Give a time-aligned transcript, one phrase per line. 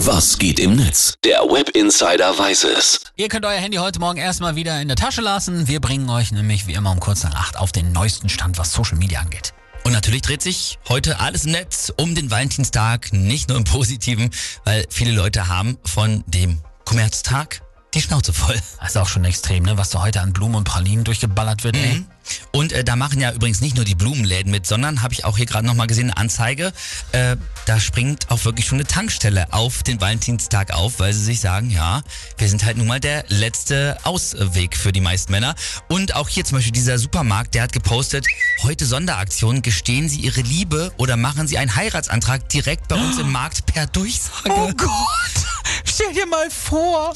[0.00, 1.14] Was geht im Netz?
[1.24, 3.00] Der Web Insider weiß es.
[3.16, 5.68] Ihr könnt euer Handy heute Morgen erstmal wieder in der Tasche lassen.
[5.68, 8.74] Wir bringen euch nämlich wie immer um kurz nach acht auf den neuesten Stand, was
[8.74, 9.54] Social Media angeht.
[9.84, 14.30] Und natürlich dreht sich heute alles im Netz um den Valentinstag, nicht nur im Positiven,
[14.64, 17.62] weil viele Leute haben von dem Kommerztag
[17.96, 18.60] die Schnauze voll.
[18.78, 19.78] Das ist auch schon extrem, ne?
[19.78, 21.76] was da heute an Blumen und Pralinen durchgeballert wird.
[21.76, 21.94] Ey.
[21.94, 22.06] Mhm.
[22.52, 25.36] Und äh, da machen ja übrigens nicht nur die Blumenläden mit, sondern habe ich auch
[25.36, 26.72] hier gerade nochmal gesehen, eine Anzeige.
[27.12, 31.40] Äh, da springt auch wirklich schon eine Tankstelle auf den Valentinstag auf, weil sie sich
[31.40, 32.02] sagen, ja,
[32.36, 35.54] wir sind halt nun mal der letzte Ausweg für die meisten Männer.
[35.88, 38.26] Und auch hier zum Beispiel dieser Supermarkt, der hat gepostet,
[38.62, 43.32] heute Sonderaktion, gestehen Sie Ihre Liebe oder machen Sie einen Heiratsantrag direkt bei uns im
[43.32, 44.50] Markt per Durchsage.
[44.50, 45.46] Oh Gott,
[45.84, 47.14] stell dir mal vor.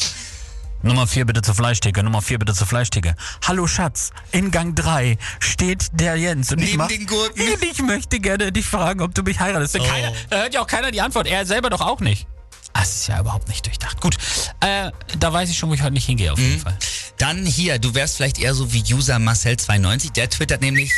[0.83, 3.15] Nummer 4 bitte zur Fleischtheke, Nummer 4 bitte zur Fleischtheke.
[3.47, 7.43] Hallo Schatz, in Gang 3 steht der Jens und ich, Neben mach, den Gurken.
[7.71, 9.79] ich möchte gerne dich fragen, ob du mich heiratest.
[9.79, 9.85] Oh.
[9.85, 12.27] Keiner, da hört ja auch keiner die Antwort, er selber doch auch nicht.
[12.73, 14.01] Das ist ja überhaupt nicht durchdacht.
[14.01, 14.17] Gut,
[14.61, 16.61] äh, da weiß ich schon, wo ich heute nicht hingehe auf jeden Mhm.
[16.61, 16.77] Fall.
[17.19, 20.91] Dann hier, du wärst vielleicht eher so wie User Marcel92, der twittert nämlich,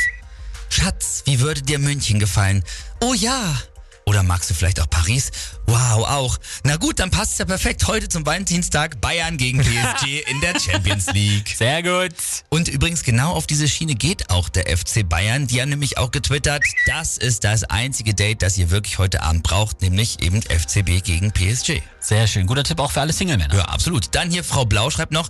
[0.69, 2.63] Schatz, wie würde dir München gefallen?
[3.01, 3.53] Oh ja.
[4.13, 5.31] Oder magst du vielleicht auch Paris?
[5.65, 6.37] Wow, auch.
[6.63, 7.87] Na gut, dann passt es ja perfekt.
[7.87, 11.55] Heute zum Valentinstag Bayern gegen PSG in der Champions League.
[11.57, 12.13] Sehr gut.
[12.49, 15.47] Und übrigens genau auf diese Schiene geht auch der FC Bayern.
[15.47, 19.41] Die haben nämlich auch getwittert, das ist das einzige Date, das ihr wirklich heute Abend
[19.41, 21.81] braucht, nämlich eben FCB gegen PSG.
[21.99, 22.45] Sehr schön.
[22.45, 23.55] Guter Tipp auch für alle Single-Männer.
[23.55, 24.13] Ja, absolut.
[24.13, 25.27] Dann hier Frau Blau schreibt noch,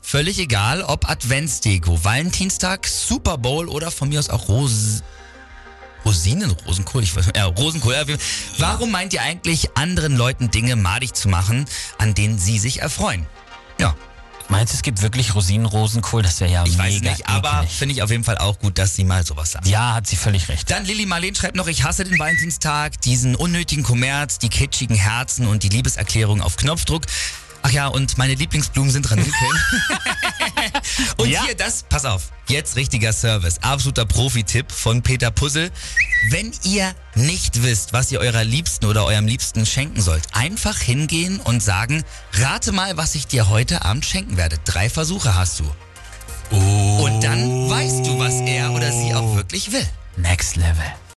[0.00, 5.02] völlig egal, ob Adventsdeko, Valentinstag, Super Bowl oder von mir aus auch Ros
[6.04, 7.94] Rosinen, Rosenkohl, ich weiß, ja, Rosenkohl.
[7.94, 8.04] Ja,
[8.58, 11.64] warum meint ihr eigentlich, anderen Leuten Dinge madig zu machen,
[11.98, 13.26] an denen sie sich erfreuen?
[13.78, 13.94] Ja,
[14.48, 16.22] Meinst du, es gibt wirklich Rosinen-Rosenkohl?
[16.22, 18.78] Das wäre ja ich mega weiß nicht, aber finde ich auf jeden Fall auch gut,
[18.78, 19.66] dass sie mal sowas sagt.
[19.66, 20.70] Ja, hat sie völlig recht.
[20.70, 25.46] Dann Lilly Marleen schreibt noch, ich hasse den Valentinstag, diesen unnötigen Kommerz, die kitschigen Herzen
[25.46, 27.04] und die Liebeserklärung auf Knopfdruck.
[27.62, 29.34] Ach ja, und meine Lieblingsblumen sind Ranunkeln.
[31.16, 31.44] und Ja.
[31.44, 35.70] hier das, pass auf, jetzt richtiger Service, absoluter Profi-Tipp von Peter Puzzle.
[36.30, 41.40] Wenn ihr nicht wisst, was ihr eurer Liebsten oder eurem Liebsten schenken sollt, einfach hingehen
[41.40, 42.02] und sagen,
[42.32, 44.58] rate mal, was ich dir heute Abend schenken werde.
[44.64, 45.64] Drei Versuche hast du.
[46.50, 49.86] Und dann weißt du, was er oder sie auch wirklich will.
[50.16, 50.84] Next Level.